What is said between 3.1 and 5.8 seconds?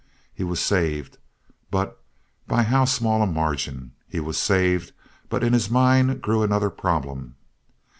a margin! He was saved, but in his